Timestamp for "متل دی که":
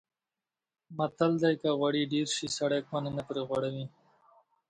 0.97-1.69